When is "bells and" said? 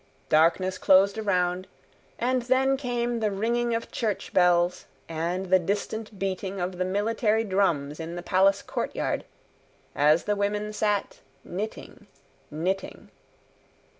4.33-5.51